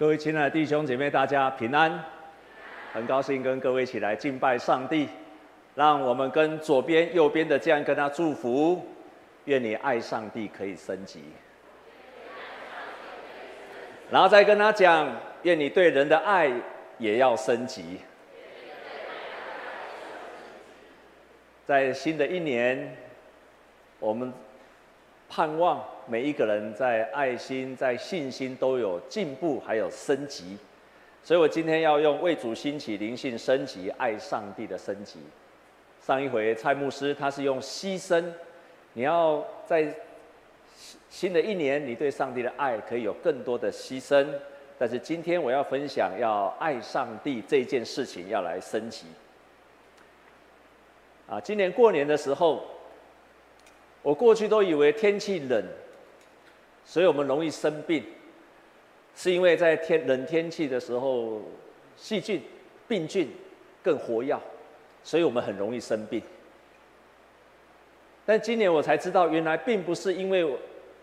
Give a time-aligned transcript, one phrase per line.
[0.00, 2.02] 各位亲爱的弟兄姐妹，大家平安！
[2.90, 5.06] 很高兴跟各位一起来敬拜上帝。
[5.74, 8.82] 让我们跟左边、右边的这样跟他祝福，
[9.44, 11.24] 愿你爱上帝可以升级。
[14.10, 15.06] 然后再跟他讲，
[15.42, 16.50] 愿你对人的爱
[16.96, 18.00] 也要升级。
[21.66, 22.96] 在新的一年，
[23.98, 24.32] 我们
[25.30, 30.58] 盼望每一个人在爱心、在信心都有进步，还有升级。
[31.22, 35.20] 所以我今天要用为主兴起灵性升级、爱上帝的升级。
[36.04, 38.24] 上一回蔡牧师他是用牺牲，
[38.94, 39.94] 你要在
[41.08, 44.26] 新的一年，你对上帝的爱可以有更多的牺牲。
[44.78, 49.06] 但是今天我要分享，要爱上帝这件事情要来升级。
[51.28, 52.66] 啊，今年过年的时候，
[54.02, 55.62] 我过去都以为天气冷，
[56.84, 58.02] 所以我们容易生病，
[59.14, 61.42] 是因为在天冷天气的时候，
[61.96, 62.40] 细菌、
[62.88, 63.28] 病菌
[63.82, 64.38] 更活跃，
[65.04, 66.22] 所以我们很容易生病。
[68.24, 70.46] 但今年我才知道，原来并不是因为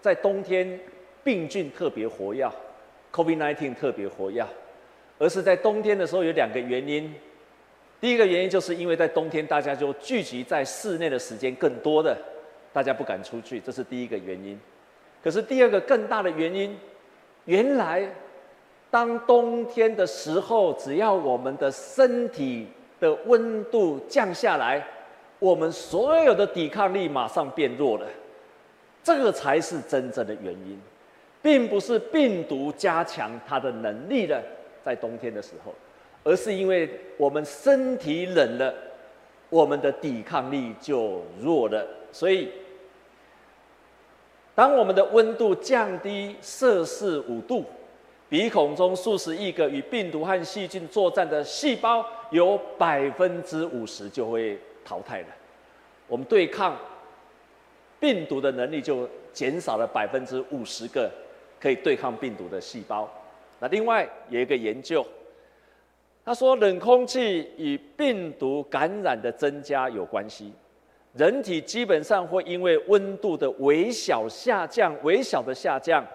[0.02, 0.80] 在冬天
[1.24, 2.50] 病菌特别活跃
[3.12, 4.46] ，COVID-19 特别活跃，
[5.20, 7.14] 而是在冬天的时候有两个原因。
[8.00, 12.18] 第一个原因就是因为在冬天，大家就聚集在室内的时间更多的，
[12.78, 14.56] 大家不敢出去，这是第一个原因。
[15.24, 16.78] 可是第二个更大的原因，
[17.46, 18.08] 原来
[18.92, 22.68] 当冬天的时候，只要我们的身体
[23.00, 24.86] 的温度降下来，
[25.40, 28.06] 我们所有的抵抗力马上变弱了，
[29.04, 30.80] 这个才是真正的原因，
[31.42, 34.40] 并不是病毒加强它的能力了，
[34.86, 35.74] 在冬天的时候。
[36.24, 38.72] 而是因为我们身体冷了，
[39.50, 41.84] 我们的抵抗力就弱了。
[42.10, 42.50] 所以，
[44.58, 47.64] 当我们的温度降低摄氏五度，
[48.28, 55.28] 鼻孔中数十亿个与病毒和细菌作战的细胞有百分之五十就会淘汰了。
[56.08, 56.76] 我们对抗
[58.00, 61.08] 病毒的能力就减少了百分之五十个
[61.60, 63.08] 可以对抗病毒的细胞。
[63.60, 65.06] 那另外有一个研究。
[66.26, 70.52] 他说，冷空气与病毒感染的增加有关系。
[71.18, 76.06] 人体基本上会因为温度的微小下降、微小的下降，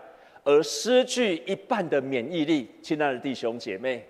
[0.45, 2.71] 而失去一半的免疫力。
[2.81, 4.07] 亲爱的弟兄姐妹，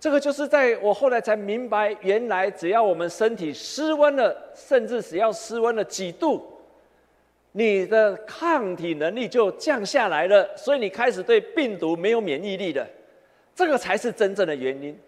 [0.00, 6.42] 这个就是在我后来才明白，原来只要我们身体失温了，甚至只要失温了几度，
[7.52, 12.84] 你的抗体能力就降下来了，所以你开始对病毒没有免疫力了。
[13.54, 14.98] 这个才是真正的原因，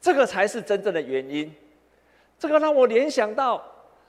[0.00, 1.52] 这个才是真正的原因。
[2.38, 3.64] 这个让我联想到，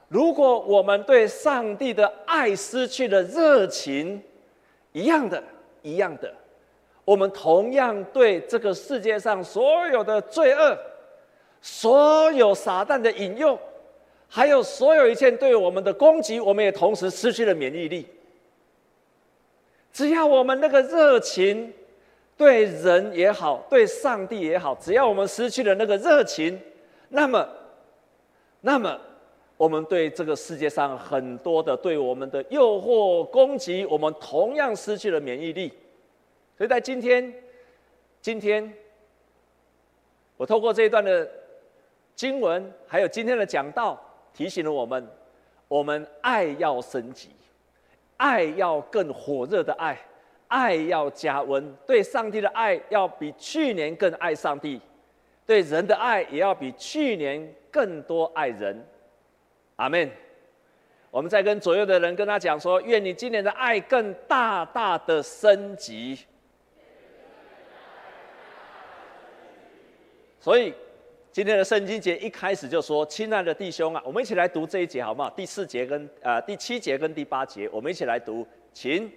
[0.07, 4.21] 如果我们对上帝的爱失去了热情，
[4.91, 5.43] 一样的，
[5.81, 6.33] 一样的，
[7.03, 10.77] 我们同样对这个世界上所有的罪恶、
[11.61, 13.59] 所有撒旦的引诱，
[14.27, 18.07] 还有所有一切对我们的攻击，我们也同时失去了免疫力。
[19.91, 21.73] 只要我们那个热情。
[22.37, 26.59] 对人也好，对上帝也好，只要我们失去了那个热情，
[27.07, 27.47] 那么，
[28.59, 28.99] 那么，
[29.57, 35.71] 我们对这个世界上很多的对我们的诱惑攻击，我们同样失去了免疫力。
[36.57, 37.33] 所以在今天，
[38.21, 38.73] 今天，
[40.37, 41.29] 我透过这一段的
[42.15, 44.01] 经文，还有今天的讲道，
[44.33, 45.07] 提醒了我们：
[45.67, 47.29] 我们爱要升级，
[48.17, 49.97] 爱要更火热的爱。
[50.47, 54.79] 爱要加温，对上帝的爱要比去年更爱上帝，
[55.43, 58.85] 对人的爱也要比去年更多爱人。
[59.75, 60.09] 阿门。
[61.11, 66.19] 我们在跟左右的人跟他讲说：愿你今年的爱更大大的升级。
[70.39, 70.73] 所以
[71.31, 75.29] 今天的圣经节一开始就说：亲爱的弟兄啊，我们一起来读这一节好不好？
[75.29, 79.11] 第四节跟呃第七节跟第八节，我们一起来读，请。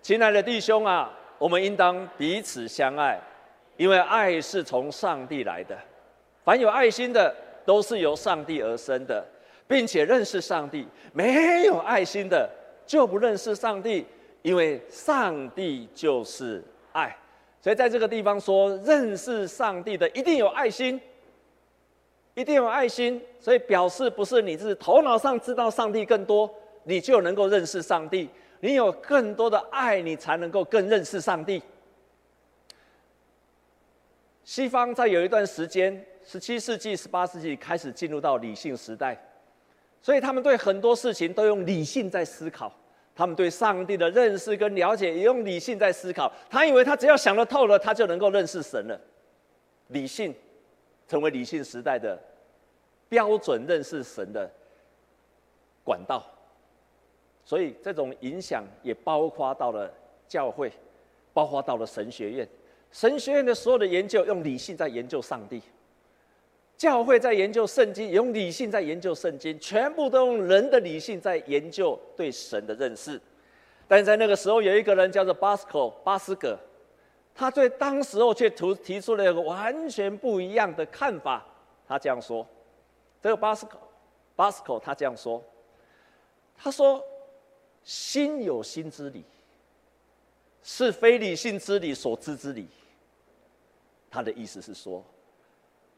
[0.00, 3.20] 亲爱的弟兄啊，我们应当彼此相爱，
[3.76, 5.76] 因为爱是从上帝来的。
[6.44, 7.34] 凡有爱心的，
[7.66, 9.26] 都是由上帝而生的，
[9.68, 10.84] 并且认识上帝。
[11.12, 12.50] 没有爱心的，
[12.84, 14.04] 就不认识上帝，
[14.42, 17.16] 因为上帝就是爱。
[17.60, 21.00] 所以在这个地方说，认识上帝的一定有爱心，
[22.34, 23.22] 一定有爱心。
[23.38, 26.52] 所以表示不是你是头脑上知道上帝更多，
[26.84, 28.28] 你就能够认识上帝。
[28.60, 31.62] 你有更多的爱，你才能够更认识上帝。
[34.42, 39.20] 西方在有一段时间，十七世纪、十八世纪开始进入到理性时代，
[40.00, 42.72] 所以他们对很多事情都用理性在思考，
[43.14, 46.32] 他们对上帝的认识跟了解也用理性在思考。
[46.48, 48.98] 他以为他只要想得透了，他就能够认识神了。
[49.88, 50.34] 理性
[51.06, 52.18] 成为理性时代的
[53.08, 54.50] 标准，认识神的
[55.82, 56.24] 管道。
[57.44, 59.90] 所以这种影响也包括到了
[60.28, 60.70] 教会，
[61.32, 62.48] 包括到了神学院。
[62.92, 65.60] 神学院的所有的研究用理性在研究上帝。
[66.78, 73.20] 教会在研究圣经，也用理性在研究圣经，全部都用人的理性在研究对神的认识。
[73.88, 76.56] 但是在那个时候，有一个人叫做巴斯科巴斯葛，
[77.34, 81.44] 他对当时候却提提出了一个完全不一样的看法。
[81.88, 82.46] 他这样说
[83.20, 83.76] ：“这个巴斯科
[84.36, 85.42] 巴斯科他这样说，
[86.56, 87.02] 他说，
[87.82, 89.24] 心有心之理，
[90.62, 92.68] 是非理性之理所知之理。”
[94.08, 95.04] 他的意思是说。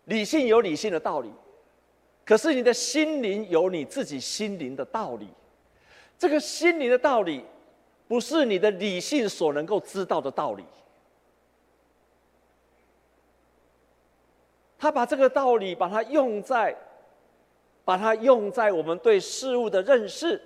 [0.06, 1.30] 理性有理性的道理，
[2.24, 5.28] 可是你的心灵有你自己心灵的道理。
[6.18, 7.44] 这个心灵的道理，
[8.06, 10.64] 不是你的理性所能够知道的道理。
[14.78, 16.74] 他把这个道理，把它用在，
[17.84, 20.40] 把它用在我们对事物的认识。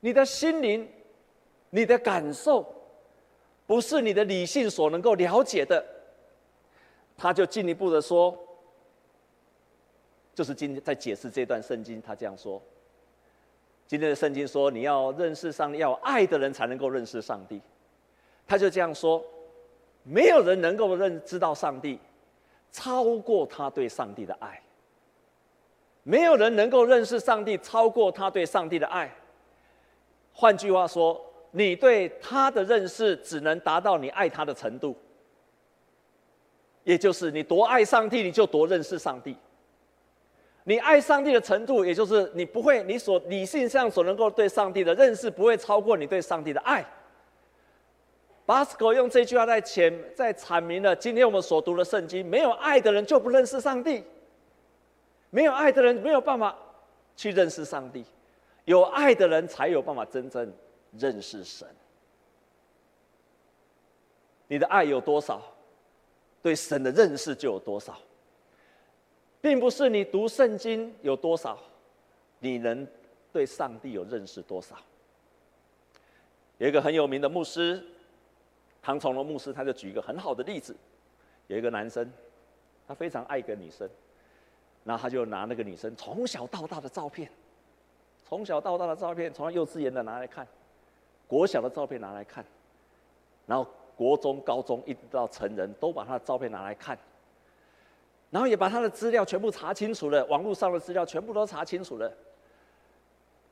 [0.00, 0.88] 你的心灵，
[1.68, 2.66] 你的感受，
[3.66, 5.84] 不是你的理性所能够了解的。
[7.22, 8.34] 他就进一步的说，
[10.34, 12.60] 就是今天在解释这段圣经，他这样说：
[13.86, 17.60] 今天的圣经说，你要认识上帝，要爱的人才能够认识上帝。
[18.46, 19.22] 他就这样说，
[20.02, 22.00] 没有人能够认知道上帝，
[22.72, 24.58] 超过他对上帝的爱。
[26.02, 29.14] 没有人能够认识上帝，超过他对上帝的爱。
[30.32, 34.96] 换句话说，你对他的认识，只能达到你爱他的程度。
[36.84, 39.36] 也就是你多爱上帝，你就多认识上帝。
[40.64, 46.84] 你爱上帝的程度，也就是你不会，你所理性上所能够对上帝的认识，不会超过你对上帝的爱。
[48.44, 54.04] 巴斯克用这句话在前在阐明了今天我们所读的圣经：没有爱的人就不认识上帝，
[55.30, 56.56] 没有爱的人没有办法
[57.16, 58.04] 去认识上帝，
[58.64, 60.52] 有爱的人才有办法真正
[60.98, 61.66] 认识神。
[64.46, 65.40] 你的爱有多少？
[66.42, 67.98] 对神的认识就有多少，
[69.42, 71.58] 并不是你读圣经有多少，
[72.38, 72.86] 你能
[73.30, 74.74] 对上帝有认识多少。
[76.56, 77.84] 有一个很有名的牧师，
[78.80, 80.74] 唐崇荣牧师，他就举一个很好的例子：
[81.46, 82.10] 有一个男生，
[82.88, 83.86] 他非常爱一个女生，
[84.84, 87.30] 然后他就拿那个女生从小到大的照片，
[88.26, 90.46] 从小到大的照片，从幼稚园的拿来看，
[91.26, 92.42] 国小的照片拿来看，
[93.46, 93.70] 然后。
[94.00, 96.98] 国中、高中一直到成人，都把他的照片拿来看，
[98.30, 102.10] 然后也把他的资料全部查清楚了，网络上的资料全部都查清楚了，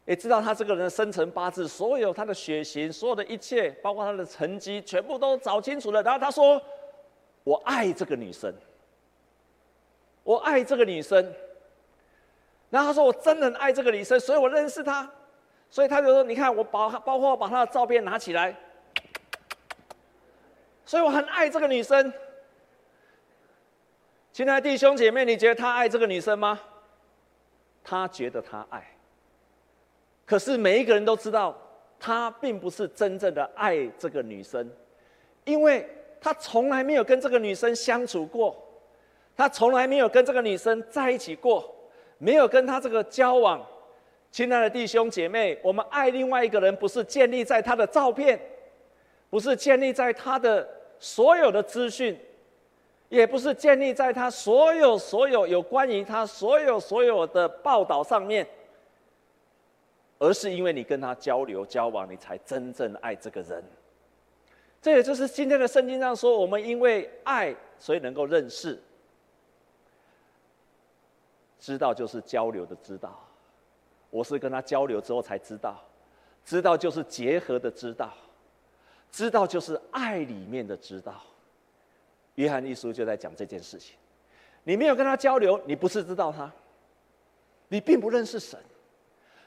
[0.06, 6.02] 也知道他这个人的生辰八字，所有他的血型，所有的一切，包括他的成绩，全部都找清楚了。
[6.02, 6.58] 然后他说
[7.44, 8.50] ：“我爱这个女生，
[10.22, 11.30] 我爱这个女生。”
[12.70, 15.12] 然后他说：“我真的很爱这个女生，所以我认识她。”
[15.68, 18.56] 所以他就说：“你看，我把包括把她的照片拿起来。”
[20.88, 22.10] 所以我很爱这个女生，
[24.32, 26.58] 亲爱的弟兄姐妹，你觉得他爱这个女生吗？
[27.84, 28.82] 他觉得他爱，
[30.24, 31.54] 可是每一个人都知道，
[32.00, 34.66] 他并不是真正的爱这个女生，
[35.44, 35.86] 因为
[36.22, 38.56] 他从来没有跟这个女生相处过，
[39.36, 41.70] 他从来没有跟这个女生在一起过，
[42.16, 43.62] 没有跟他这个交往。
[44.32, 48.40] 亲爱的弟兄姐妹，我们爱另外一个人，不是建立在他的照片，
[49.28, 50.66] 不是建立在他的。
[51.00, 52.18] 所有的资讯，
[53.08, 58.46] 也不是建立在他所有所有有关于他所有所有的报道上面，
[60.18, 63.62] 而是因为你跟他交流交往，你才真正爱这个人。
[64.80, 68.80] 这也就是今天的圣经上说，我们因为爱，所以能够认识。
[71.60, 73.18] 知道就是交流的知道，
[74.10, 75.82] 我是跟他交流之后才知道，
[76.44, 78.12] 知道就是结合的知道。
[79.10, 81.22] 知道就是爱里面的知道，
[82.36, 83.96] 约翰一书就在讲这件事情。
[84.64, 86.50] 你没有跟他交流，你不是知道他，
[87.68, 88.58] 你并不认识神。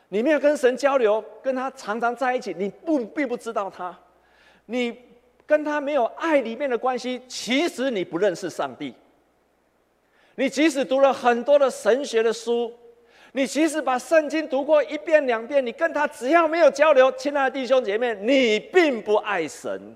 [0.10, 3.98] 你没有跟神交流，跟他常常在一起，你不并不知道他。
[4.66, 4.98] 你
[5.46, 8.94] 跟他没有爱里面的关系，其实你不认识上帝。
[10.36, 12.74] 你即使读了很多的神学的书。
[13.34, 19.96] 你其实把圣经读过一遍两遍，你跟他只要没有交流，亲爱的弟兄姐妹，你并不爱神，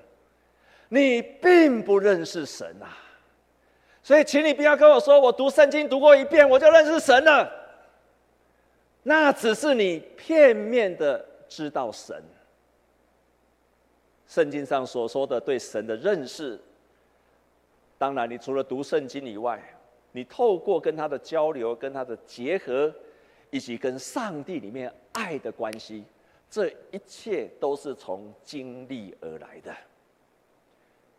[0.89, 2.97] 你并不认识神啊！
[4.01, 7.51] 所以，请你不要跟我说，我读圣经读过一遍，我就认识神了。
[9.03, 12.23] 那只是你片面的知道神，
[14.27, 16.59] 圣经上所说的对神的认识，
[17.97, 19.61] 当然，你除了读圣经以外，
[20.11, 22.93] 你透过跟他的交流、跟他的结合，
[23.55, 26.03] 以及跟上帝里面爱的关系，
[26.49, 29.73] 这一切都是从经历而来的。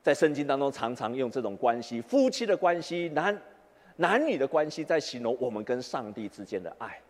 [0.03, 3.43] 在圣经当中，常常用这种关系，夫妻的关系、男
[3.97, 7.01] 男女的关系，在形容我们跟上帝之间的爱。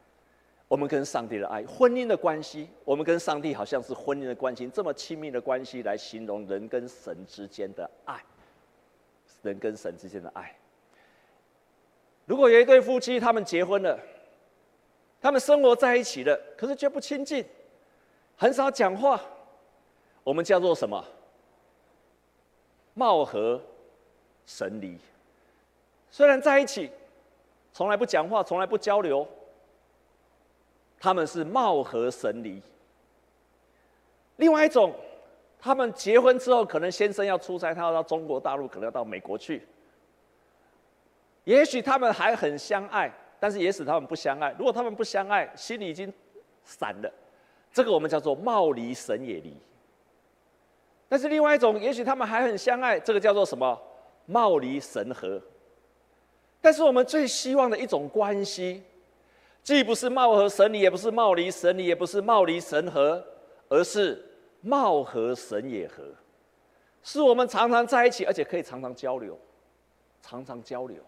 [0.69, 8.23] 我们跟上帝的爱，婚姻的关系，我们跟上帝好像是婚姻的关系，这么亲密的关系来形容人跟神之间的爱，
[9.43, 10.55] 人跟神之间的爱。
[12.27, 13.99] 如果有一对夫妻，他们结婚了，
[15.21, 17.45] 他们生活在一起了，可是却不亲近，
[18.37, 19.21] 很少讲话，
[20.23, 21.05] 我们叫做什么？
[22.95, 23.61] 貌合
[24.47, 24.99] 神离。
[26.11, 26.91] 虽然在一起，
[27.73, 29.27] 从来不讲话，从来不交流。
[30.99, 32.63] 他们是貌合神离。
[34.37, 34.95] 另外一种，
[35.61, 39.67] 他们结婚之后，可能先生要出差，他要到中国大陆，可能要到美国去。
[41.45, 44.55] 也许他们还很相爱，但是也使他们不相爱。
[44.59, 46.13] 如果他们不相爱，心里已经
[46.65, 47.13] 散了，
[47.73, 49.57] 这个我们叫做貌离神也离。
[51.09, 53.81] 但是另外一种，也许他们还很相爱，这个叫做什么？
[54.27, 55.41] 貌离神合。
[56.61, 58.83] 但是我们最希望的一种关系。
[59.63, 63.25] 既不是貌合神离，也不是貌离神离，也不是貌离神合，
[63.69, 64.25] 而是
[64.61, 66.05] 貌合神也合，
[67.03, 69.37] 是我们常常在一起，而且可以常常交流，
[70.23, 71.03] 常常交流。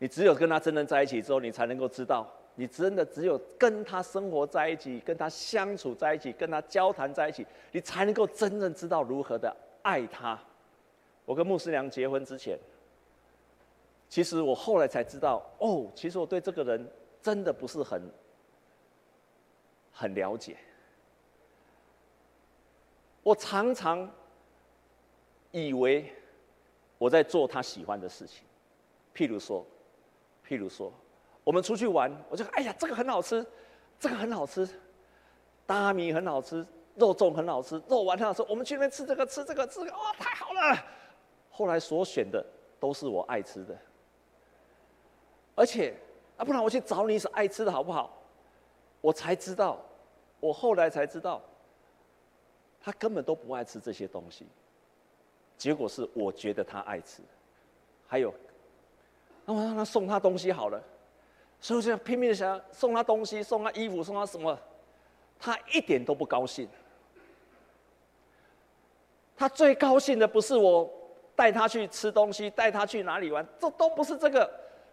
[0.00, 10.36] 你只有跟他真正在一起之后，你才能够知道，你真的只有跟他生活在一起，跟他相处在一起，跟他交谈在一起，你才能够真正知道如何的爱他。
[11.24, 12.58] 我跟牧师娘结婚之前，
[14.08, 16.90] 其实我后来才知道，哦，其实我对这个人。
[17.22, 18.10] 真的不是很
[19.92, 20.56] 很了解。
[23.22, 24.10] 我常常
[25.50, 26.10] 以为
[26.96, 28.42] 我在做他喜欢的事情，
[29.14, 29.66] 譬如说，
[30.50, 30.92] 譬如说，
[31.44, 33.46] 我们出去玩，我就哎呀，这个很好吃，
[34.00, 34.68] 这个很好吃，
[35.64, 36.66] 大米很好吃，
[36.96, 40.84] 肉粽很好吃，肉丸很好吃，我们去那边吃这个，吃这个，吃这个，哇，太好了！
[41.52, 42.44] 后来所选的
[42.80, 43.78] 都是我爱吃的，
[45.54, 45.94] 而且。
[46.36, 48.10] 啊，不然我去找你是爱吃的好不好？
[49.02, 49.78] 我才知道，
[50.40, 51.42] 我后来才知道，
[52.80, 54.46] 他根本都不爱吃这些东西。
[55.58, 57.22] 结果是我觉得他爱吃，
[58.06, 58.32] 还有，
[59.54, 60.82] 我让他送他东西好了，
[61.60, 64.58] 所以我就拼命的想要送他东西，送他衣服，送他什么，
[65.38, 66.68] 他一点都不高兴。
[69.36, 70.90] 他最高兴的不是我
[71.34, 74.50] 带他去吃东西，带他去哪里玩，这都不是这个。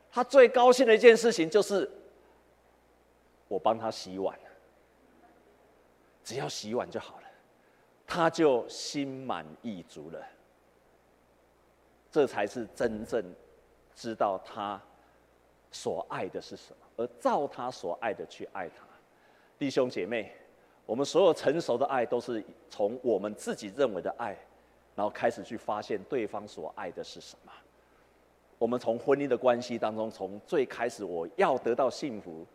[0.10, 1.90] 他最高兴的一件事情就是，
[3.50, 4.40] 我帮他洗碗，
[6.24, 7.24] 只要洗碗就好了，
[8.06, 10.20] 他就心满意足了。
[12.10, 13.22] 这才是真正
[13.98, 14.80] 知道他
[15.72, 18.86] 所爱的是什么，而照他所爱的去爱他。
[19.58, 20.32] 弟兄姐妹，
[20.86, 24.38] 我们所有成熟的爱都是从我们自己认为的爱，
[24.96, 27.52] 然后开始去发现对方所爱的是什么。
[28.60, 32.46] 我们从婚姻的关系当中，从最开始我要得到幸福，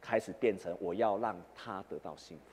[0.00, 2.44] 开始变成我要让他得到幸福，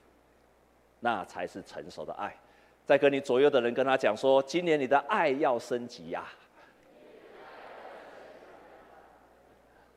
[1.00, 2.36] 那才是成熟的爱。
[2.84, 6.28] 再跟你左右的人跟他讲说，今年你的爱要升级呀。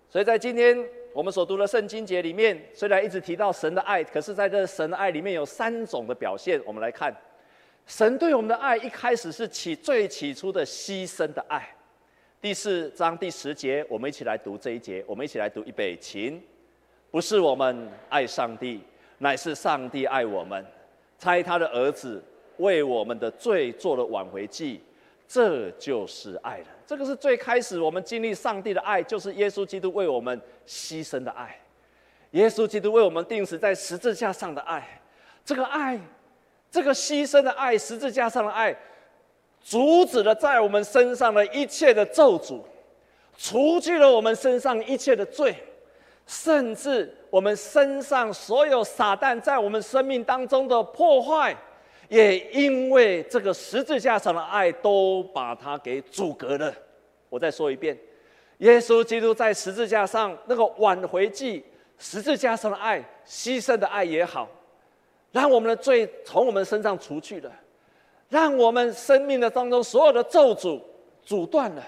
[0.09, 0.79] 所以在今天
[1.13, 6.61] 我们所读的圣经节里面，虽然一直提到神的爱，可是在这神的爱里面有三种的表现。
[6.65, 7.15] 我们来看，
[7.87, 11.69] 神对我们的爱一开始是起最起初的牺牲的爱。
[12.41, 15.05] 第四章第十节，我们一起来读这一节。
[15.07, 16.41] 我们一起来读预备，请。
[17.11, 18.81] 不是我们爱上帝，
[19.19, 20.65] 乃是上帝爱我们，
[21.19, 22.23] 差他的儿子
[22.59, 24.81] 为我们的罪做了挽回祭，
[25.29, 26.67] 这就是爱了。
[26.87, 31.59] 这个是最开始我们经历上帝的爱，就是耶稣基督为我们牺牲的爱，
[32.31, 35.01] 耶稣基督为我们钉死在十字架上的爱。
[35.45, 35.99] 这个爱，
[36.71, 38.77] 这个牺牲的爱，十字架上的爱。
[39.61, 42.61] 阻止了在我们身上的一切的咒诅，
[43.37, 45.57] 除去了我们身上一切的罪，
[46.25, 51.57] 甚至我们身上所有撒旦在我们生命当中的破坏，
[52.09, 56.73] 也因为这个十字架上的爱，都把它给阻隔了。
[57.29, 57.99] 我再说一遍，
[58.59, 61.65] 耶稣基督在十字架上那个挽回祭，
[61.99, 64.49] 十字架上的爱，牺牲的爱也好，
[65.33, 67.51] 让我们的罪从我们身上除去了。
[68.29, 70.81] 让我们生命的当中所有的咒诅
[71.23, 71.83] 阻断了，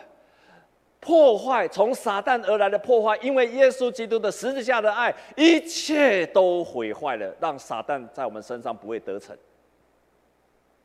[1.01, 9.37] 破坏从撒旦而来的破坏，因为耶稣基督的十字架的爱，一切都毁坏了，让撒旦在我们身上不会得逞。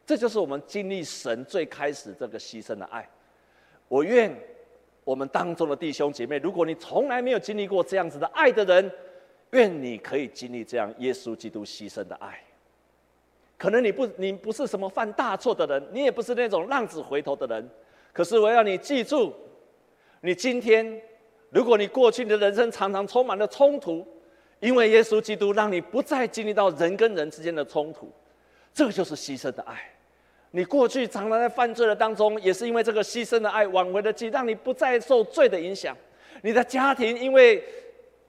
[0.05, 3.07] 这就是我们经历神最开始这个牺牲的爱。
[3.87, 4.35] 我愿
[5.03, 8.91] 我们当中的弟兄姐妹，如果你从来没有经历过这样子的爱的人，
[9.51, 12.39] 愿你可以经历这样耶稣基督牺牲的爱。
[13.57, 17.69] 可能你不，你不是什么犯大错的人，你也不是那种浪子回头的人。
[18.11, 19.33] 可是我要你记住，
[20.21, 21.01] 你今天，
[21.49, 24.05] 如果你过去的人生常常充满了冲突，
[24.59, 28.11] 因为耶稣基督让你不再经历到人跟人之间的冲突，
[28.73, 29.92] 这个就是牺牲的爱。
[30.55, 35.97] 你过去常常在犯罪的当中，也是因为这个牺牲的爱挽回的祭，让你不再受罪的影响。
[36.43, 37.63] 你的家庭因为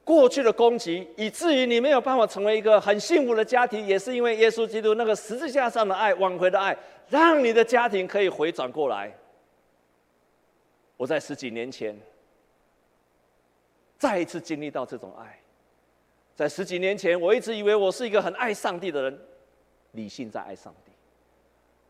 [0.05, 6.75] 过去的攻击，以至于你没有办法成为一个很幸福的家庭，也是因为耶稣基督那个十字架上的爱挽回的爱，
[7.11, 9.13] 让你的家庭可以回转过来。
[10.97, 11.95] 我在十几年前
[13.99, 15.39] 再一次经历到这种爱。
[16.35, 19.19] 在十几年前，我一直以为我是一个很爱上帝的人，
[19.93, 20.93] 理性在爱上帝。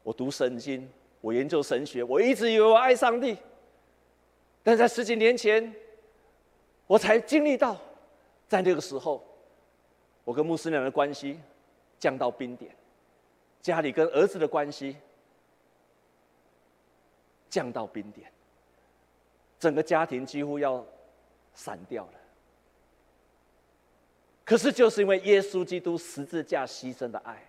[0.05, 0.89] 我读圣经，
[1.21, 3.37] 我研究神学，我一直以为我爱上帝。
[4.63, 5.75] 但在十几年前，
[6.87, 7.77] 我才经历到，
[8.47, 9.25] 在那个时候，
[10.23, 11.41] 我跟牧师娘的关系
[11.99, 12.77] 降到冰点，
[13.61, 14.97] 家里跟儿子的关系
[17.49, 18.31] 降到冰点。
[19.59, 20.85] 整个家庭几乎要
[21.55, 22.21] 散掉了，
[24.45, 27.43] 可是就是因为耶稣基督十字架牺牲的爱，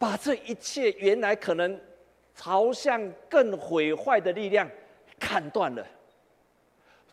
[0.00, 1.78] 把这一切原来可能
[2.34, 4.66] 朝向更毁坏的力量
[5.18, 5.86] 砍断了，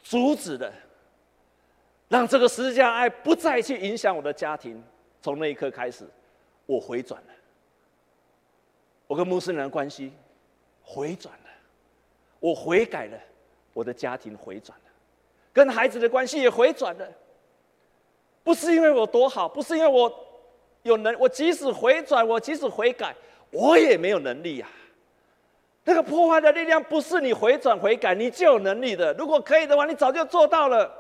[0.02, 0.72] 阻止了，
[2.08, 4.82] 让这个十字架爱不再去影响我的家庭。
[5.22, 6.08] 从那一刻开始，
[6.66, 7.28] 我回转了，
[9.06, 10.14] 我跟穆斯林的关系
[10.82, 11.50] 回转了，
[12.40, 13.20] 我悔改了。
[13.74, 14.86] 我的家庭回转了，
[15.52, 17.08] 跟孩子的关系也回转了。
[18.44, 20.10] 不是因为我多好，不是因为我
[20.88, 23.14] 有能，我即使回转，我即使悔改，
[23.52, 24.68] 我也没有能力呀。
[25.84, 29.14] 那个破坏的力量不是你回转悔改你就有能力的。
[29.14, 30.92] 如果可以的话，你早就做到了。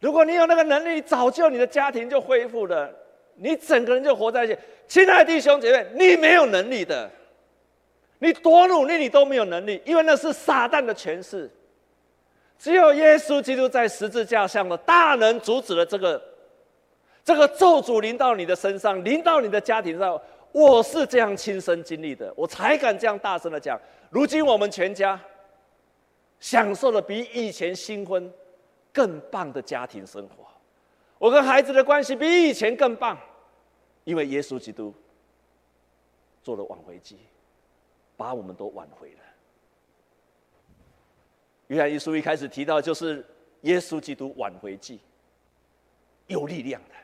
[0.00, 2.90] 如果你有那个能力，早就你的家庭就恢复了，
[3.36, 4.56] 你整个人就活在一起。
[4.86, 7.10] 亲爱的弟兄姐妹，你没有能力的，
[8.18, 11.50] 你多努力你都没有能力，因为那是撒旦的权势。
[12.58, 16.22] 只有耶稣基督在十字架上的大能阻止了这个，
[17.24, 20.20] 这个咒诅临到你的身上，临到你的家庭上。
[20.52, 23.80] 我是这样亲身经历的，我才敢这样大声的讲。
[24.10, 25.20] 如今我们全家
[26.40, 28.28] 享受了比以前新婚
[28.92, 30.44] 更棒的家庭生活，
[31.18, 33.16] 我跟孩子的关系比以前更棒，
[34.02, 34.92] 因为耶稣基督
[36.42, 37.16] 做了挽回祭，
[38.16, 39.20] 把我们都挽回了。
[41.68, 43.24] 约翰一书一开始提到，就是
[43.60, 44.98] 耶稣基督挽回祭，
[46.26, 46.94] 有力量的。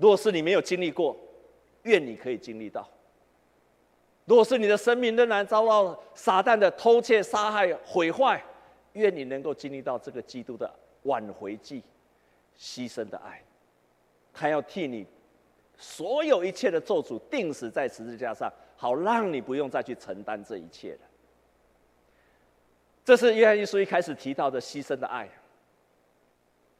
[0.00, 1.14] 如果是你没有经历过，
[1.82, 2.82] 愿你可以经历到；
[4.24, 8.42] 如果是你的生命仍然遭到撒旦的偷窃、杀害、毁坏，
[8.94, 11.82] 愿你能够经历到这个基督的挽回祭、
[12.58, 13.42] 牺牲的爱。
[14.32, 15.06] 他要替你
[15.76, 21.00] 所有一切的咒诅钉死在十字架上，好让你不用再去承担这一切了。
[23.04, 25.28] 这是约翰一书一开始提到的牺牲的爱。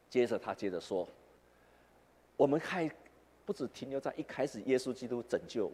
[0.08, 1.06] 接着他接着说
[2.36, 2.88] ：“我们看
[3.50, 5.72] 不只停留在一开始，耶稣基督拯救我，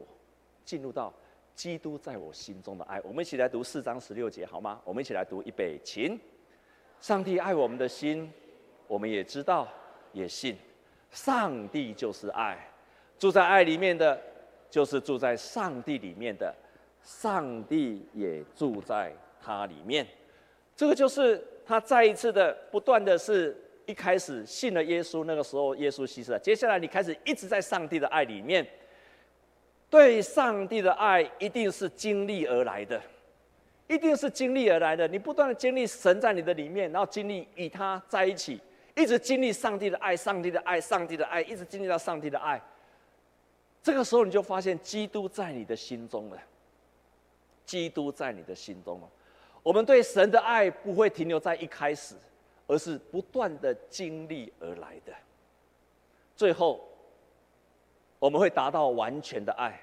[0.65, 1.13] 进入到
[1.55, 4.81] 基督在我心中的爱。”我们一起来读四章十六节好吗？
[4.83, 6.19] 我们一起来读预备，请。
[7.03, 8.33] 上帝爱我们的心，
[8.87, 9.69] 我们也知道，
[10.15, 10.57] 也信。
[11.11, 12.67] 上帝就是爱，
[13.19, 14.19] 住在爱里面的，
[14.71, 16.55] 就是住在上帝里面的，
[17.03, 20.07] 上帝也住在他里面。
[20.75, 23.55] 这个就是他再一次的不断的是
[23.87, 26.39] 一开始信了耶稣，那个时候耶稣牺牲了。
[26.39, 28.67] 接下来你开始一直在上帝的爱里面，
[29.89, 33.01] 对上帝的爱一定是经历而来的，
[33.87, 35.07] 一定是经历而来的。
[35.09, 38.61] 你不断的经历神在你的里面，然后经历与他在一起，
[38.97, 42.61] 一直经历上帝的爱，上帝的爱，上帝的爱，一直经历到上帝的爱。
[43.83, 46.39] 这个时候你就发现基督在你的心中了，
[47.65, 49.09] 基督在你的心中了。
[49.63, 52.17] 我们对神的爱不会停留在一开始，
[52.67, 55.13] 而是不断的经历而来的。
[56.35, 56.87] 最后，
[58.19, 59.81] 我们会达到完全的爱。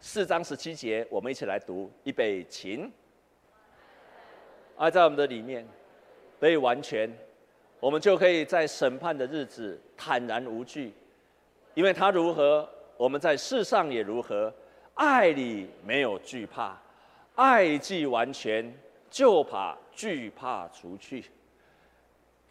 [0.00, 2.90] 四章十七节，我们一起来读，预备，请。
[4.76, 5.66] 爱在我们的里面，
[6.40, 7.10] 得以完全，
[7.80, 10.92] 我们就可以在审判的日子坦然无惧，
[11.74, 14.52] 因为他如何，我们在世上也如何。
[14.94, 16.80] 爱里没有惧怕，
[17.34, 18.72] 爱既完全。
[19.10, 21.30] 就把惧怕除去。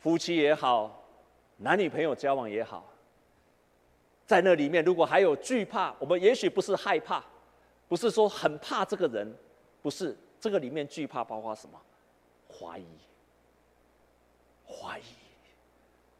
[0.03, 1.01] 夫妻也好，
[1.55, 2.85] 男女朋友交往也好，
[4.25, 7.23] 在那里面如果还有惧怕，我们也许不是害怕，
[7.87, 9.33] 不是说很怕这个人，
[9.81, 11.79] 不是这个里面惧怕包括什么？
[12.49, 12.85] 怀疑，
[14.67, 15.03] 怀疑，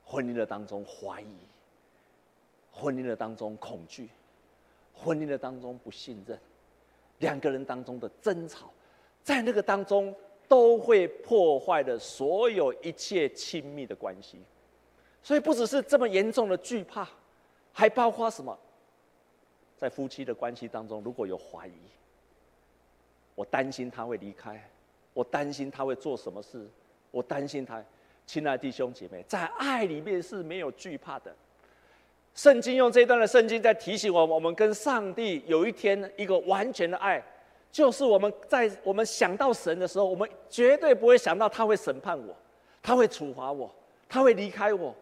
[0.06, 1.36] 婚姻的当中怀疑，
[2.72, 4.08] 婚姻的当中恐惧，
[4.94, 6.40] 婚姻的当中不信任，
[7.20, 8.72] 两个人当中的争吵，
[9.22, 10.16] 在那个当中
[10.54, 14.38] 都会破坏了所有一切亲密的关系。
[15.24, 17.10] 所以不只是这么严重的惧怕，
[17.72, 18.56] 还包括什么？
[19.80, 21.74] 在夫妻的关系当中，如果有怀疑，
[23.34, 24.64] 我担心他会离开，
[25.12, 26.70] 我担心他会做什么事，
[27.10, 27.84] 我担心他。
[28.28, 31.36] 亲爱的弟兄姐妹，在爱里面是没有惧怕的。
[32.36, 37.24] 圣经用这一段的圣经在提醒我们：我们跟上帝有一天一个完全的爱，
[37.74, 42.34] 就是我们在我们想到神的时候，我们绝对不会想到他会审判我，
[42.84, 43.70] 他会处罚我，
[44.08, 44.96] 他会离开我。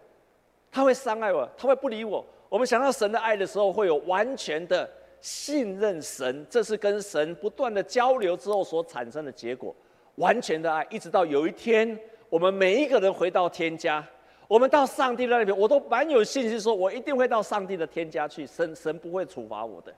[0.71, 2.25] 他会伤害我，他会不理我。
[2.47, 9.75] 我们想到神的爱的时候，会有完全的信任神，这是跟神不断的交流之后所产生的结果。
[10.15, 14.01] 完全的爱，一直到有一天，我们每一个人回到天家，
[14.47, 19.93] 我们到上帝那里边，我都蛮有信心，说我一定会到上帝的天家去，神神不会处罚我的。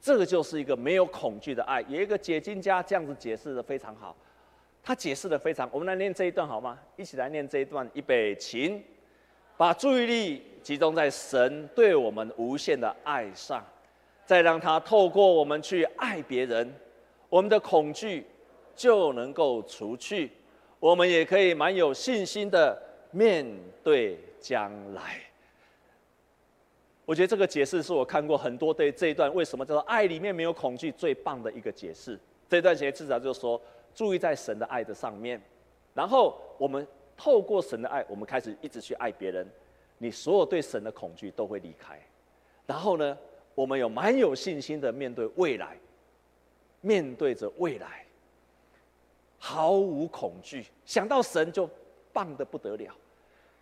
[0.00, 1.84] 这个就是一个没有恐惧的爱。
[1.88, 4.16] 有一个解经家这样子解释的非常好，
[4.82, 5.68] 他解释的非常。
[5.70, 6.78] 我们来念这一段好吗？
[6.96, 8.82] 一起来念这一段，预备，请。
[9.56, 13.62] 把注意力集中在神对我们无限的爱上，
[14.24, 16.74] 再让他透过我们去爱别人，
[17.28, 18.24] 我们的恐惧
[18.74, 20.30] 就能够除去，
[20.78, 23.46] 我们也可以蛮有信心的面
[23.84, 25.20] 对将来。
[27.10, 32.16] 我觉得这个解释是我看过很多对这一段为什么叫做爱里面没有恐惧最棒的一个解释。
[32.48, 33.60] 这段解释至少就是说，
[33.92, 35.42] 注意在神的爱的上面，
[35.92, 36.86] 然后我们。
[37.16, 39.46] 透过神的爱，我们开始一直去爱别人，
[39.98, 42.00] 你所有对神的恐惧都会离开。
[42.64, 43.18] 然后呢，
[43.54, 45.76] 我们有蛮有信心的面对未来，
[46.80, 48.06] 面对着未来，
[49.36, 50.64] 毫无恐惧。
[50.86, 51.68] 想到神就
[52.10, 52.94] 棒得不得了，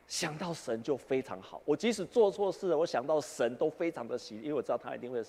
[0.08, 1.62] 想到神就非常好。
[1.64, 5.22] 我即使做错事了，我想到神都非常的喜，因为我知道他一定会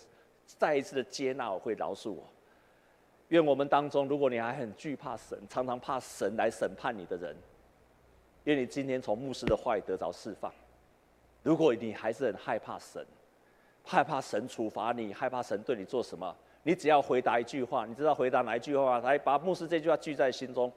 [0.45, 2.23] 再一次的接纳我，会饶恕我。
[3.27, 7.35] 愿我们当中，如果你还很惧怕神，常常怕神来审判你的人。
[8.45, 10.51] 愿你今天从牧师的话语得着释放。
[11.43, 13.05] 如果你还是很害怕神，
[13.83, 18.99] 害怕神处罚你，害怕神对你做什么，你只要回答一句话，你知道回答哪一句话吗？
[19.05, 20.71] 来把牧师这句话记在心中。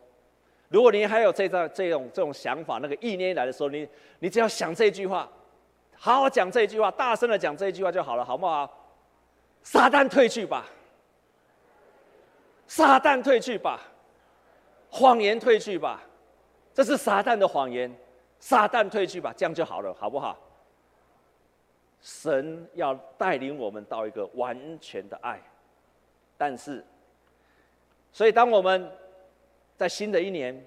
[0.73, 3.87] 如果你还有这种这种这种想法，那个意念来的时候，你
[4.21, 5.29] 你只要想这句话，
[5.95, 8.69] 好好讲这句话，大声的讲这句话就好了，好不好？
[9.63, 10.67] 撒旦退去吧，
[12.67, 13.81] 撒旦退去吧，
[14.91, 16.03] 谎言退去吧。
[16.75, 17.95] 这是撒旦的谎言，
[18.39, 20.39] 撒旦退去吧，这样就好了，好不好？
[22.01, 25.41] 神要带领我们到一个完全的爱，
[26.37, 26.85] 但是，
[28.11, 28.91] 所以当我们
[29.77, 30.65] 在新的一年，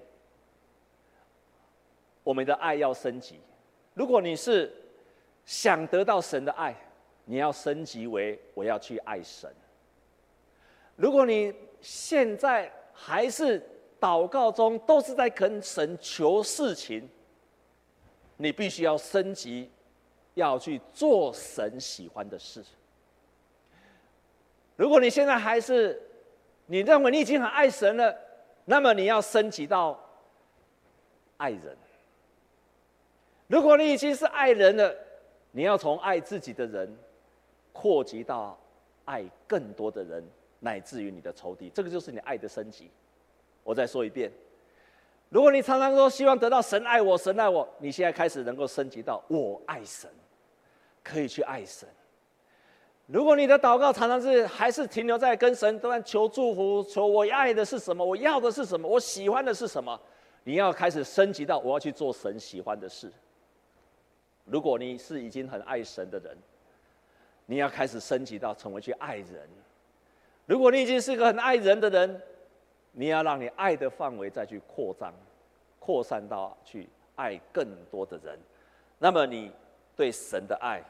[2.22, 3.40] 我们的爱要升级。
[3.94, 4.72] 如果你是
[5.44, 6.74] 想得到神的爱，
[7.24, 9.50] 你要升级为我要去爱神。
[10.96, 13.62] 如果你现在还是，
[13.98, 17.08] 祷告中都是在跟神求事情，
[18.36, 19.70] 你必须要升级，
[20.34, 22.62] 要去做神喜欢的事。
[24.76, 25.98] 如果你现在还是
[26.66, 28.14] 你认为你已经很爱神了，
[28.66, 29.98] 那么你要升级到
[31.38, 31.74] 爱人。
[33.46, 34.94] 如果你已经是爱人了，
[35.52, 36.94] 你要从爱自己的人
[37.72, 38.58] 扩及到
[39.04, 40.22] 爱更多的人，
[40.58, 41.70] 乃至于你的仇敌。
[41.70, 42.90] 这个就是你爱的升级。
[43.62, 44.30] 我再说一遍，
[45.28, 50.10] 如果你常常说希望得到神爱我，神爱我，你现在开始能够升级到我爱神，
[51.04, 51.88] 可以去爱神。
[53.06, 59.98] 如果你的祷告常常是还是停留在跟神都在求祝福，求我爱的是什么，我要的是什么，我喜欢的是什么，
[60.42, 63.10] 你要开始升级到我要去做神喜欢的事。
[64.44, 66.36] 如果你是已经很爱神的人，
[67.46, 69.48] 你要开始升级到成为去爱人。
[70.44, 72.20] 如果你已经是个很爱人的人，
[72.90, 75.12] 你要让你爱的范围再去扩张，
[75.78, 78.36] 扩散到去爱更多的人，
[78.98, 79.52] 那么你
[79.94, 80.82] 对神的爱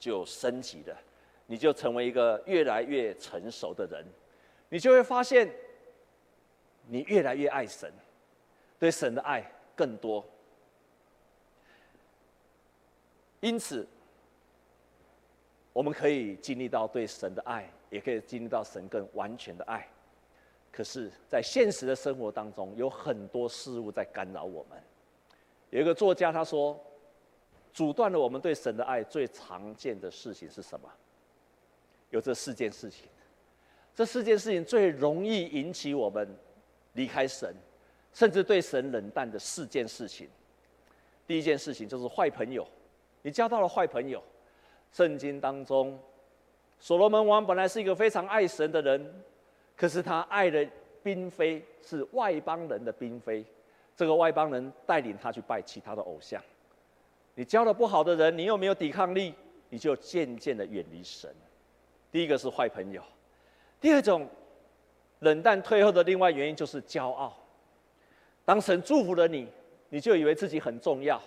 [0.00, 0.96] 就升级了，
[1.50, 4.06] 你就成为一个越来越成熟的人，
[4.68, 5.52] 你就会发现，
[6.86, 7.92] 你越来越爱神，
[8.78, 10.24] 对神的爱更多。
[13.40, 13.84] 因此，
[15.72, 19.84] 我们可以经历到对神的爱，也可以经历到神更完全的爱。
[20.70, 24.80] 可是，在现实的生活当中，有很多事物在干扰我们。
[25.70, 26.80] 有一个作家他说，
[27.72, 30.88] 阻断了我们对神的爱最常见的事情是什么？
[32.10, 33.08] 有这四件事情。
[33.94, 36.28] 这四件事情最容易引起我们
[36.92, 37.54] 离开神，
[38.12, 40.28] 甚至对神冷淡的四件事情。
[41.26, 42.66] 第一件事情就是坏朋友，
[43.22, 44.22] 你交到了坏朋友。
[44.92, 45.96] 圣经当中，
[46.80, 49.22] 所罗门王本来是一个非常爱神的人，
[49.76, 50.66] 可是他爱的
[51.02, 53.44] 并非是外邦人的嫔妃，
[53.94, 56.42] 这个外邦人带领他去拜其他的偶像。
[57.36, 59.32] 你交了不好的人，你又没有抵抗力，
[59.68, 61.32] 你就渐渐的远离神。
[62.12, 63.02] 第一个是坏朋友，
[63.80, 64.28] 第二种
[65.20, 67.36] 冷淡退后的另外原因就是骄傲。
[68.44, 69.46] 当神祝福了你，
[69.90, 71.20] 你就以为自己很重要。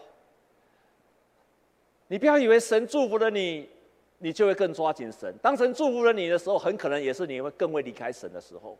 [2.08, 3.70] 你不要以为神祝福了你，
[4.18, 5.34] 你就会更抓紧神。
[5.42, 8.78] 当神祝福了你的时候，很可能也是你会更会离开神的时候，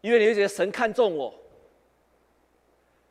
[0.00, 1.32] 因为你会觉得神看重我。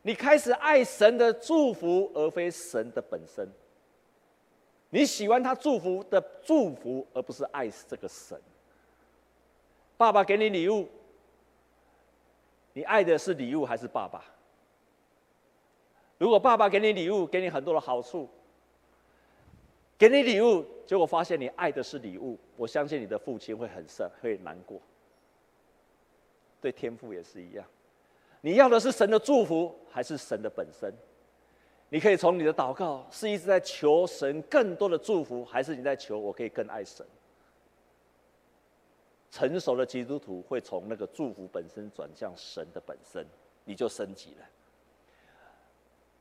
[0.01, 3.49] 你开始爱神的祝福，而非神的本身。
[4.89, 8.39] 你喜欢他祝福的祝福，而不是爱这个神。
[9.97, 10.87] 爸爸给你礼物，
[12.73, 14.23] 你爱的是礼物还是爸爸？
[16.17, 18.29] 如果爸爸给你礼物，给你很多的好处，
[19.97, 24.79] 给你礼物，结果发现你爱的是礼物，我相信你的父亲会很深，会难过。
[26.61, 27.65] 对天父也是一样。
[28.41, 30.93] 你要的是神的祝福，还是神的本身？
[31.89, 37.05] 你可以从你的祷告是一直在求神更多的祝福，还是你在求我可以更爱神？
[39.31, 43.25] 成熟的基督徒会从那个祝福本身转向神的本身，
[43.65, 44.45] 你就升级了。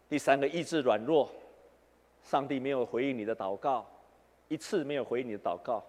[0.08, 1.28] 第三个意志软弱，
[2.22, 3.86] 上帝没有回应你的祷告，
[4.48, 5.84] 一次没有回应你的祷告，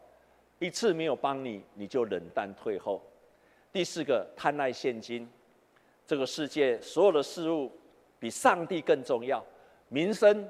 [0.60, 3.02] 一次没有帮你，你就冷淡退后。
[3.72, 5.30] 第四个贪爱现金。
[6.06, 7.70] 这个世界所有的事物
[8.18, 9.46] 比上帝更重要，
[9.89, 10.47] 名声、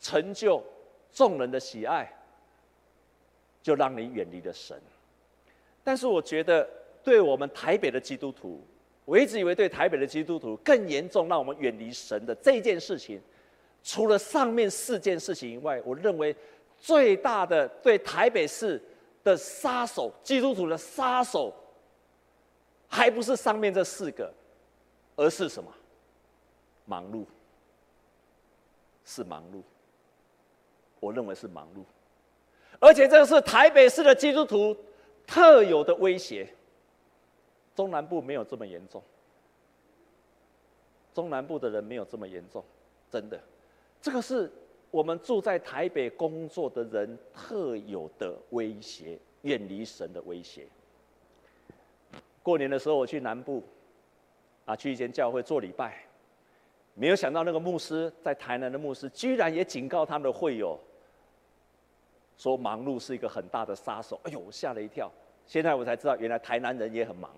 [0.00, 0.62] 成就、
[1.12, 2.10] 众人的喜爱，
[3.62, 4.80] 就让你远离了神。
[5.84, 6.68] 但是我觉得，
[7.02, 8.64] 对我们台北的基督徒，
[9.04, 13.20] 我一直以为对台北的基督徒更严重，让我们远离神的这件事情，
[13.82, 16.34] 除了上面四件事情以外，我认为
[16.78, 18.82] 最大的对台北市
[19.24, 21.52] 的杀手，基督徒的杀手，
[22.88, 24.32] 还不是上面这四个。
[25.14, 25.70] 而是什么？
[26.86, 27.26] 忙碌，
[29.14, 29.60] 是忙碌。
[31.00, 31.82] 我认为是忙碌，
[32.78, 34.76] 而且这个是台北市的基督徒
[35.26, 36.48] 特有的威胁。
[37.74, 39.02] 中南部没有这么严重，
[41.12, 42.64] 中南部的人没有这么严重，
[43.10, 43.40] 真的。
[44.00, 44.50] 这个是
[44.90, 50.66] 我们住在台北工作的人特有的威胁，远离神的威胁。
[52.42, 53.62] 过年的时候，我去南部。
[54.64, 56.04] 啊，去一间教会做礼拜，
[56.94, 60.78] 没有想到那个牧师在台南的牧师，居然也警告他们的会友，
[62.36, 64.20] 说忙碌是一个很大的杀手。
[64.24, 65.10] 哎呦，我吓了一跳！
[65.46, 67.30] 现在我才知道，原来台南人也很忙，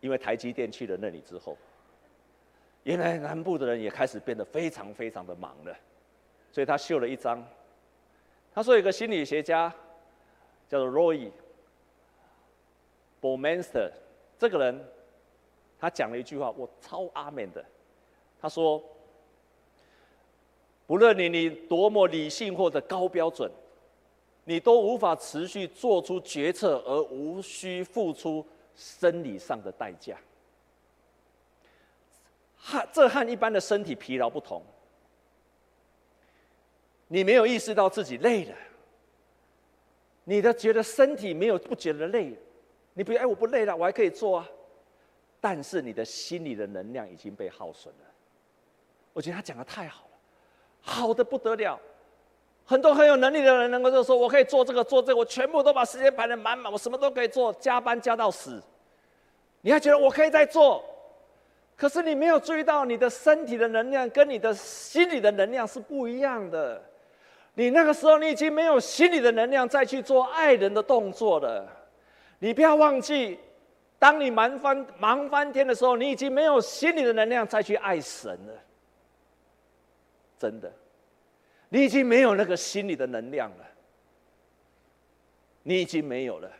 [0.00, 1.56] 因为台积电去了那里之后，
[2.84, 5.76] 原来南部的人也开始变得非常非常的忙了。
[6.50, 7.46] 所以他秀了一张，
[8.54, 9.72] 他说有个心理学家
[10.66, 11.30] 叫做 Roy
[13.20, 13.90] Baumeister，
[14.38, 14.84] 这个人。
[15.80, 17.64] 他讲了一句话，我超阿门的。
[18.40, 18.82] 他说
[20.86, 23.50] ：“不论你你多么理性或者高标准，
[24.44, 28.46] 你都无法持续做出决策而无需付出
[28.76, 30.16] 生理上的代价。
[32.56, 34.62] 和这和一般的身体疲劳不同，
[37.08, 38.56] 你没有意识到自己累了，
[40.24, 42.34] 你的觉得身体没有不觉得累，
[42.94, 44.48] 你不哎我不累了，我还可以做啊。”
[45.40, 48.04] 但是你的心里的能量已经被耗损了，
[49.18, 50.16] 我觉得他讲的太好了，
[50.80, 51.76] 好的不得了。
[52.64, 58.62] 很多很有能力的人能够就说：“我可以做这个做这个，我全部都把时间排得满满，我什么都可以做，加班加到死。”
[59.62, 60.84] 你还觉得我可以再做？
[61.74, 66.80] 可是你没有注意到，你的身体的能量跟你的心理的能量是不一样的。
[67.54, 71.66] 你那个时候你已经没有心理的能量再去做爱人的动作了。
[72.38, 73.36] 你不要忘记。
[73.98, 78.52] 当你忙翻忙翻天的时候，你已经没有心理的能量再去爱神了。
[80.38, 80.72] 真的，
[81.68, 83.64] 你已经没有那个心里的能量了。
[85.64, 86.50] 你已经没有了，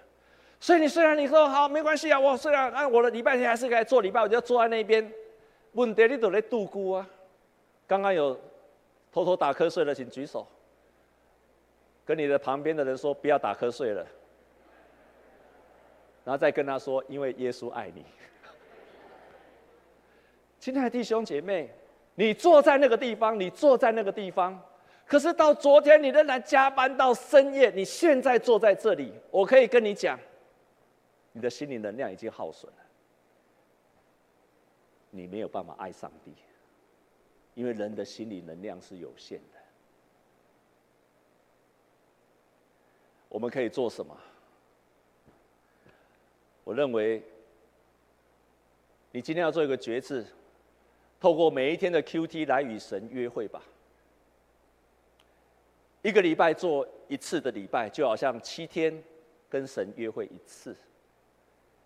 [0.60, 5.10] 所以你虽然你说好没关系啊，我虽然按我的礼拜天还是该做礼拜，我就要坐在那边。
[5.72, 7.08] 问题你都在度过啊。
[7.86, 8.38] 刚刚有
[9.10, 10.46] 偷偷打瞌睡的，请举手。
[12.04, 14.06] 跟你的旁边的人说，不要打瞌睡了。
[16.24, 18.04] 然后再跟他说，因为耶稣爱你。
[20.58, 21.70] 亲爱的弟兄姐妹，
[22.18, 24.60] 你坐在那个地方，你坐在那个地方，
[25.06, 30.18] 可是到昨天你仍然加班到深夜，你现在坐在这里，我可以跟你讲，
[31.30, 32.78] 你的心灵能量已经耗损了，
[35.10, 36.34] 你没有办法爱上帝，
[37.54, 39.58] 因为人的心理能量是有限的。
[43.28, 44.18] 我们可以做什么？
[46.64, 47.22] 我认为，
[49.12, 50.26] 你今天要做一个决志，
[51.20, 53.62] 透过每一天的 QT 来与神约会吧。
[56.02, 59.02] 一个礼拜做一次的礼拜，就好像七天
[59.50, 60.74] 跟神约会一次。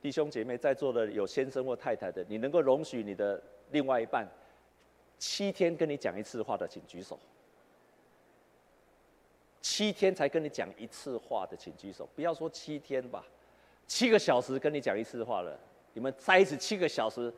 [0.03, 4.29] 弟兄姐妹，在座的有先生或太太的，你能够容许你的另外一半
[5.19, 7.19] 七天跟你讲一次话的，请举手。
[9.63, 12.07] 七天才跟你讲一次话的，请举手。
[12.15, 13.25] 不要说七天吧。
[13.87, 15.59] 七个小时跟你讲一次话了，
[15.95, 17.33] 你们在一起七个小时，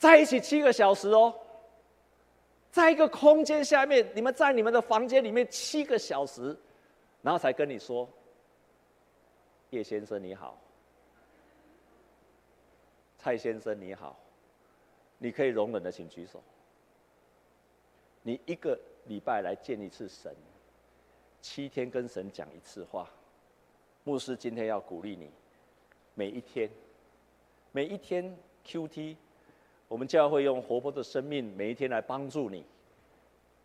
[0.00, 1.32] 在一起七个小时哦，
[2.72, 6.56] 在一个空间下面，你们在你们的房间里面七个小时，
[7.20, 8.08] 然后才跟你说，
[9.68, 10.58] 叶先生你好，
[13.18, 14.18] 蔡先生你好，
[15.18, 16.42] 你可以容忍的请举手。
[18.22, 20.34] 你一个礼拜来见一次神，
[21.42, 23.06] 七天跟神讲一次话。
[24.04, 25.30] 牧师今天要鼓励你，
[26.14, 26.70] 每一天，
[27.70, 28.34] 每一天
[28.64, 29.14] QT，
[29.90, 32.64] 我们教会用活泼的生命，每一天来帮助你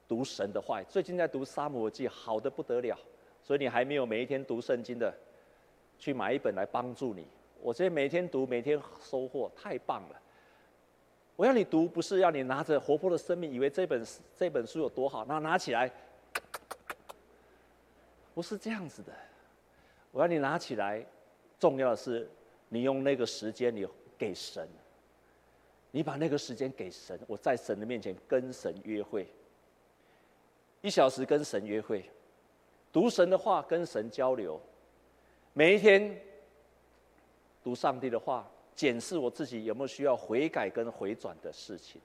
[0.07, 0.81] 读神的话。
[0.81, 2.97] 最近在读撒母耳记，好的不得了，
[3.43, 5.15] 所以你还没有每一天读圣经的，
[5.99, 7.27] 去买一本来帮助你。
[7.61, 10.19] 我这每天读，每天收获，太棒了。
[11.35, 14.03] 我要你读，不是要你拿着活泼的生命，以为这本
[14.35, 15.91] 这本书有多好，那拿起来，
[18.33, 19.13] 不是这样子的。
[20.11, 21.05] 我要你拿起来，
[21.59, 22.27] 重要的是，
[22.69, 23.85] 你用那个时间你
[24.17, 24.67] 给神，
[25.95, 29.25] 你把那个时间给神，我在神的面前跟神约会，
[30.81, 32.03] 一小时跟神约会，
[32.91, 34.59] 读神的话跟神交流，
[35.53, 36.21] 每一天
[37.63, 42.01] 读上帝的话，检视我自己有没有需要悔改跟回转的事情，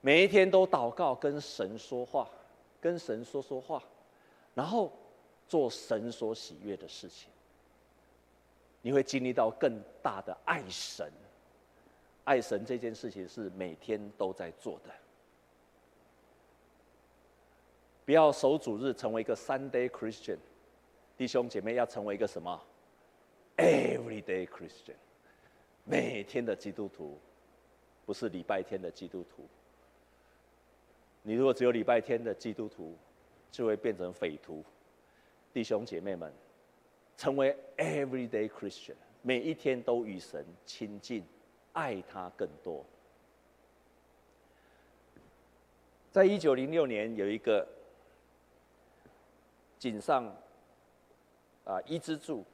[0.00, 2.26] 每一天都祷告跟神说话，
[2.80, 3.82] 跟神说说话，
[4.54, 4.90] 然后。
[5.46, 7.30] 做神所喜悦的事情，
[8.82, 11.10] 你会经历到更大的爱神。
[12.28, 14.90] 爱神这件事情是每天都在做的。
[18.04, 20.36] 不要守主日成为一个 Sunday Christian，
[21.16, 22.62] 弟兄姐妹要成为一个什么
[23.56, 24.96] ？Everyday Christian，
[25.84, 27.18] 每天的基督徒，
[28.04, 29.48] 不是礼拜天的基督徒。
[31.22, 32.94] 你如果只有礼拜天的基督徒，
[33.50, 34.62] 就会变成匪徒。
[35.54, 36.30] 弟兄姐妹们，
[37.16, 41.24] 成为 everyday Christian，每一天都与神亲近，
[41.78, 42.84] 爱他更多。
[46.10, 47.64] 在一九零六年，有一个
[49.78, 50.24] 井上
[51.64, 52.44] 啊伊之助，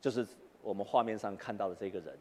[0.00, 0.24] 就是
[0.62, 2.16] 我们画面上看到的这个人。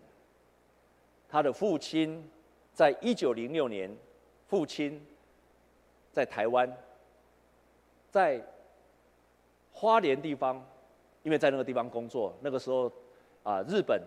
[1.30, 2.28] 他的父亲
[2.74, 3.96] 在一九零六年，
[4.48, 5.00] 父亲
[6.12, 6.76] 在台湾，
[8.10, 8.44] 在。
[9.74, 10.64] 花莲地方，
[11.24, 12.92] 因为在那个地方工作，那个时候，
[13.42, 14.00] 啊，日本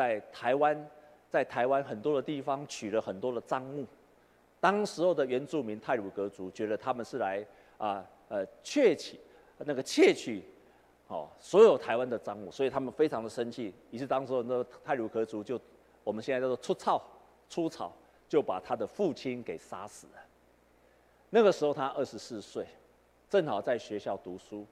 [0.00, 0.90] 在台湾，
[1.28, 3.84] 在台湾很多的地方取了很多的赃物，
[4.58, 9.20] 当时候的原住民泰鲁格族觉得他们是来啊呃窃取
[9.58, 10.42] 那个窃取，
[11.08, 15.60] 哦所有台湾的赃物，所以他们非常的生气，于是当时候那个泰鲁格族就
[16.02, 17.02] 我们现在叫做出草
[17.50, 17.92] 出草，
[18.26, 20.12] 就把他的父亲给杀死了。
[21.28, 22.66] 那个时候他二十四岁，
[23.28, 24.66] 正好在学校读书。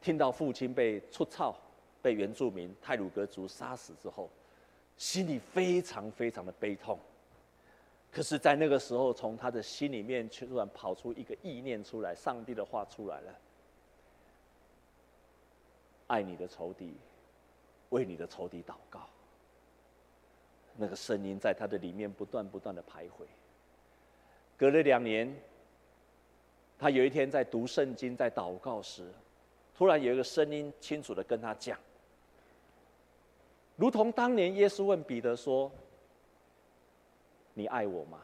[0.00, 1.56] 听到父亲被出草，
[2.02, 4.28] 被原住民泰鲁格族杀死之后，
[4.98, 6.98] 心里非常非常的悲痛。
[8.10, 13.34] 可是，在那个时候，从他的心里面却突然跑出一个意念出来，上帝的话出来了：
[16.08, 16.92] 爱你的仇敌，
[17.88, 19.08] 为你的仇敌祷告。
[20.76, 23.24] 那个声音在他的里面不断不断的徘徊。
[24.58, 25.34] 隔了两年，
[26.78, 29.10] 他有一天在读圣经，在祷告时。
[29.74, 31.78] 突然有一个声音清楚的跟他讲，
[33.76, 35.70] 如同当年耶稣问彼得说
[37.54, 38.20] ：“你爱我吗？”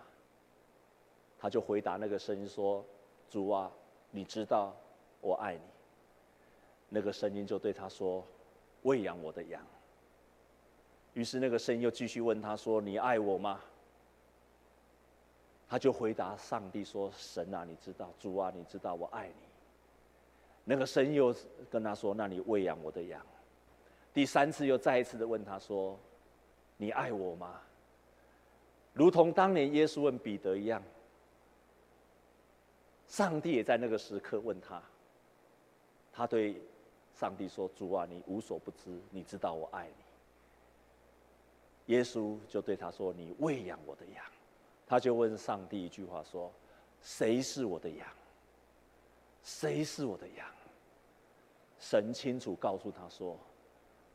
[1.38, 2.84] 他就回答那个声音说
[3.30, 3.70] ：“主啊，
[4.10, 4.76] 你知道
[5.20, 5.60] 我爱你。”
[6.90, 8.24] 那个声音就对他说
[8.82, 9.64] ：“喂养我的羊。”
[11.14, 13.60] 于是那个声音又继续问他说：“你爱我吗？”
[15.68, 19.34] 他就回答上帝说：“神啊，你知道，主啊，你知道我爱你。”
[20.64, 21.34] 那个声音又
[21.70, 23.24] 跟他说：“那你喂养我的羊。”
[24.12, 25.98] 第三次又再一次的问他说
[26.76, 27.60] ：“你爱我吗？”
[28.92, 30.82] 如同当年耶稣问彼得一样，
[33.06, 34.82] 上帝也在那个时刻问他。
[36.12, 36.60] 他对
[37.14, 39.94] 上帝说：“主啊，你无所不知，你知道我爱你。”
[41.94, 44.24] 耶稣就对他说：“你喂养我的羊。”
[44.84, 46.52] 他就问上帝一句话说
[47.00, 48.08] ：“谁是我的羊？
[49.44, 50.44] 谁是我的羊？”
[51.78, 53.38] 神清楚告诉他说：“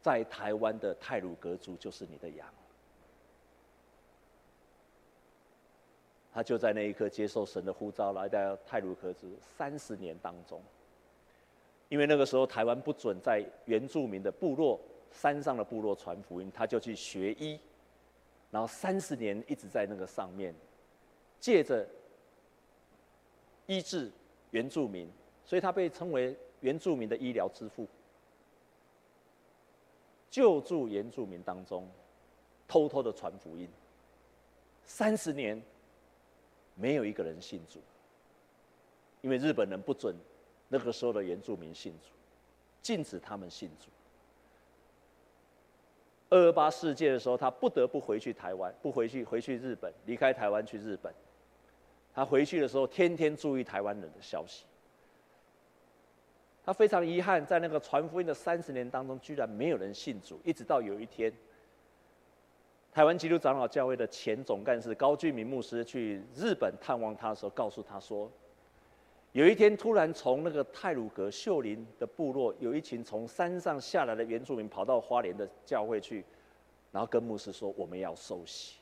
[0.04, 2.48] 在台湾的泰鲁格族就是你的羊。”
[6.34, 10.62] 他就在那一刻接受神的呼召，来到泰鲁格族三十年当中。
[11.90, 14.80] 因为那个时候台湾不准在原住民的部落
[15.12, 17.60] 山上的部落传福音，他就去学医，
[18.50, 20.56] 然后三十年一直在那个上面，
[21.40, 21.88] 借着
[23.68, 24.12] 医治
[24.50, 25.08] 原住民，
[25.46, 27.88] 所以他被称为原住民的医疗之父，
[30.34, 31.88] 救助原住民当中，
[32.68, 33.70] 偷偷的传福音，
[34.84, 35.62] 三十年。
[36.74, 37.80] 没有一个人信主，
[39.22, 40.16] 因为日本人不准
[40.70, 42.10] 那个时候的原住民信主，
[42.82, 43.92] 禁止他们信主。
[46.30, 51.14] 二二八事件的时候，他不得不回去台湾，不回去回去日本，离开台湾去日本。
[52.12, 54.66] 他回去的时候，天天注意台湾人的消息。
[56.66, 61.32] 他非常遗憾，在那个传福音的三十年当中，居然没有人信主，一直到有一天。
[62.92, 68.32] 台湾基督长老教会的前总干事高俊明牧师去日本探望他的时候，告诉他说，
[69.32, 76.24] 有一天突然从那个泰鲁阁秀林的部落，有一群从山上下来的原住民跑到花莲的教会去，
[76.92, 78.76] 然后跟牧师说：“我们要受洗，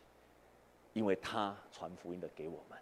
[0.92, 2.78] 因为他传福音的给我们，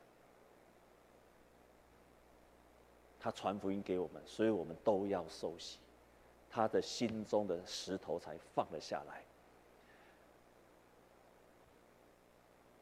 [3.19, 5.77] 他传福音给我们，所以我们都要受洗。”
[6.49, 9.23] 他的心中的石头才放了下来。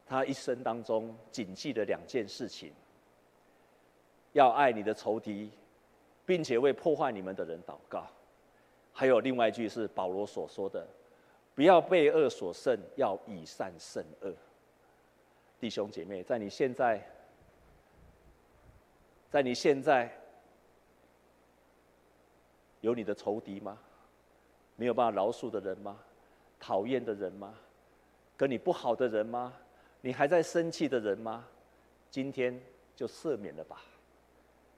[0.06, 2.72] 他一生当中谨记的两件事情：
[4.32, 5.50] 要爱你的仇敌，
[6.24, 8.06] 并且为破坏你们的人祷告。
[8.90, 10.86] 还有另外一句是保罗所说的
[11.54, 14.34] ：“不要被恶所胜，要以善胜恶。”
[15.60, 17.06] 弟兄姐妹，在你现在，
[19.28, 20.10] 在你现在
[22.80, 23.78] 有你的仇敌吗？
[24.76, 25.98] 没有办法饶恕的人吗？
[26.60, 27.54] 讨厌的人吗？
[28.36, 29.52] 跟你不好的人吗？
[30.00, 31.44] 你还在生气的人吗？
[32.10, 32.60] 今天
[32.94, 33.82] 就赦免了吧，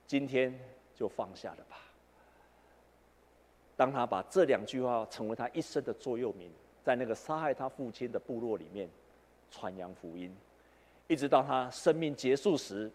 [0.06, 0.58] 今天
[0.94, 1.76] 就放下了吧。
[3.76, 6.50] 当他把这两句话成为他一生的座右铭，
[6.82, 8.88] 在那个杀害他父亲的部落里面
[9.50, 10.34] 传扬福音，
[11.06, 12.90] 一直到他生命结束时，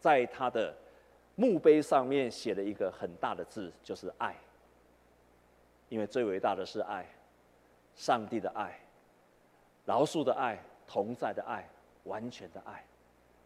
[0.00, 0.74] 在他的
[1.38, 4.36] 墓碑上面写了一个很大的字，就是爱。
[5.88, 7.06] 因为最伟大的是爱，
[7.94, 8.78] 上帝的爱，
[9.86, 10.60] 饶恕的爱。
[10.90, 11.68] 同在的爱，
[12.04, 12.82] 完全的爱，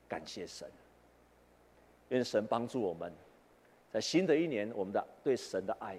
[0.08, 0.70] 感谢神。
[2.10, 3.12] 愿神帮助我们，
[3.90, 5.98] 在新的一年，我们的对神的爱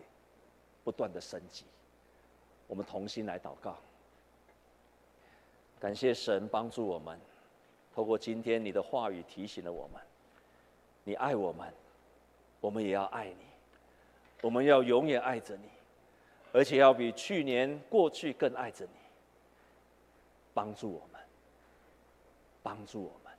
[0.85, 1.65] 不断的升级。
[2.65, 3.75] 我们同心来祷告，
[5.81, 7.19] 感谢神帮助我们。
[7.93, 10.01] 透过今天你的话语提醒了我们，
[11.03, 11.73] 你爱我们，
[12.63, 13.45] 我们也要爱你。
[14.41, 15.67] 我们要永远爱着你，
[16.53, 18.91] 而且要比去年过去更爱着你。
[20.53, 21.21] 帮助我们。
[22.61, 23.33] 帮助我们，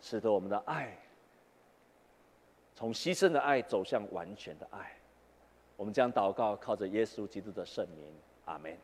[0.00, 0.96] 使得我们的爱
[2.74, 4.90] 从牺牲的爱走向完全的爱。
[5.76, 8.10] 我们将祷告，靠着耶稣基督的圣名，
[8.46, 8.74] 阿门。